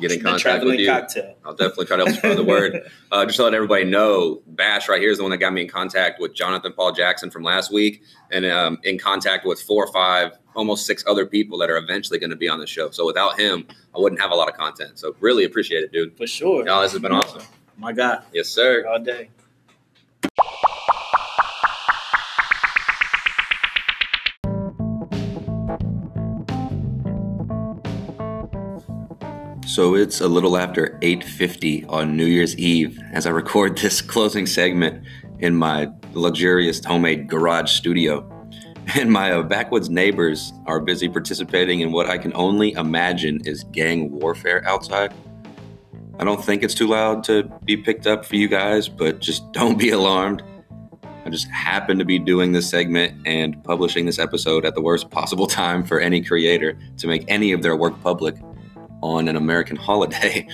[0.00, 0.86] Get in contact with you.
[0.86, 1.34] cocktail.
[1.44, 2.90] I'll definitely try to help spread the word.
[3.12, 5.62] Uh, just to let everybody know, Bash right here is the one that got me
[5.62, 9.84] in contact with Jonathan Paul Jackson from last week, and um, in contact with four
[9.84, 12.88] or five, almost six other people that are eventually going to be on the show.
[12.90, 14.96] So without him, I wouldn't have a lot of content.
[15.00, 16.16] So really appreciate it, dude.
[16.16, 16.64] For sure.
[16.64, 17.42] Y'all, this has been awesome.
[17.76, 18.86] My God, Yes, sir.
[18.86, 19.30] all day.
[29.70, 34.44] So it's a little after 8:50 on New Year's Eve as I record this closing
[34.44, 35.04] segment
[35.38, 38.28] in my luxurious homemade garage studio.
[38.96, 43.62] And my uh, backwoods neighbors are busy participating in what I can only imagine is
[43.70, 45.14] gang warfare outside.
[46.18, 49.52] I don't think it's too loud to be picked up for you guys, but just
[49.52, 50.42] don't be alarmed.
[51.24, 55.10] I just happen to be doing this segment and publishing this episode at the worst
[55.10, 58.34] possible time for any creator to make any of their work public
[59.02, 60.46] on an American holiday.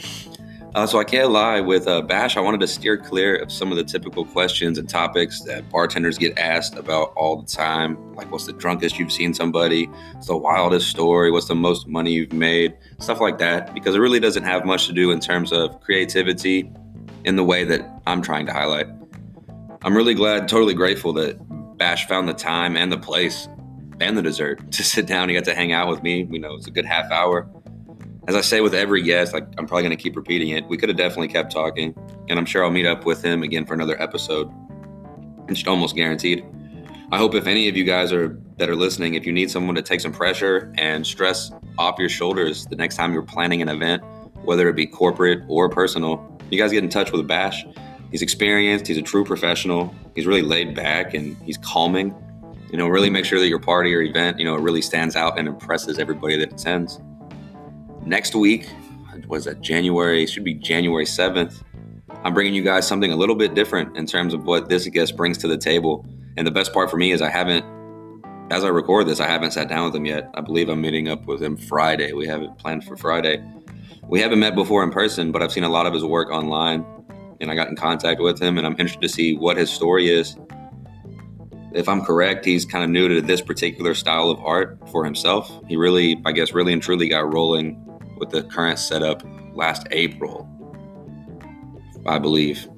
[0.77, 2.37] Uh, so I can't lie with uh, Bash.
[2.37, 6.19] I wanted to steer clear of some of the typical questions and topics that bartenders
[6.19, 10.37] get asked about all the time, like what's the drunkest you've seen somebody, what's the
[10.37, 14.43] wildest story, what's the most money you've made, stuff like that, because it really doesn't
[14.43, 16.71] have much to do in terms of creativity
[17.25, 18.87] in the way that I'm trying to highlight.
[19.81, 21.39] I'm really glad, totally grateful that
[21.79, 23.49] Bash found the time and the place
[24.01, 25.31] and the dessert to sit down.
[25.31, 26.29] He got to hang out with me.
[26.31, 27.49] You know, it's a good half hour
[28.29, 30.67] as I say with every guest, like I'm probably going to keep repeating it.
[30.67, 31.95] We could have definitely kept talking,
[32.29, 34.53] and I'm sure I'll meet up with him again for another episode.
[35.49, 36.45] It's almost guaranteed.
[37.13, 39.77] I hope if any of you guys are that are listening, if you need someone
[39.77, 43.69] to take some pressure and stress off your shoulders the next time you're planning an
[43.69, 44.03] event,
[44.43, 47.65] whether it be corporate or personal, you guys get in touch with Bash.
[48.11, 48.89] He's experienced.
[48.89, 49.95] He's a true professional.
[50.17, 52.15] He's really laid back and he's calming.
[52.73, 55.15] You know, really make sure that your party or event, you know, it really stands
[55.15, 57.01] out and impresses everybody that attends
[58.07, 58.69] next week
[59.27, 61.63] was that January, should be January 7th.
[62.23, 65.17] I'm bringing you guys something a little bit different in terms of what this guest
[65.17, 66.07] brings to the table.
[66.37, 67.65] And the best part for me is I haven't,
[68.51, 70.31] as I record this, I haven't sat down with him yet.
[70.35, 72.13] I believe I'm meeting up with him Friday.
[72.13, 73.43] We have it planned for Friday.
[74.05, 76.85] We haven't met before in person, but I've seen a lot of his work online
[77.41, 80.09] and I got in contact with him and I'm interested to see what his story
[80.09, 80.37] is.
[81.73, 85.51] If I'm correct, he's kind of new to this particular style of art for himself.
[85.69, 87.83] He really, I guess, really and truly got rolling
[88.17, 89.23] with the current setup
[89.55, 90.49] last April,
[92.07, 92.69] I believe.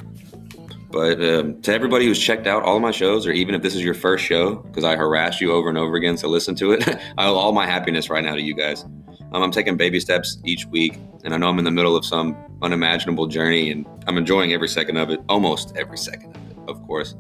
[0.90, 3.74] But um, to everybody who's checked out all of my shows, or even if this
[3.74, 6.72] is your first show, because I harass you over and over again to listen to
[6.72, 8.84] it, I owe all my happiness right now to you guys.
[9.32, 12.06] Um, I'm taking baby steps each week, and I know I'm in the middle of
[12.06, 16.56] some unimaginable journey, and I'm enjoying every second of it, almost every second of it,
[16.68, 17.14] of course.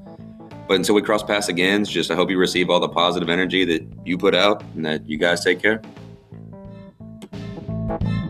[0.66, 3.64] But until we cross paths again, just I hope you receive all the positive energy
[3.66, 5.82] that you put out, and that you guys take care.
[7.88, 8.27] Thank you.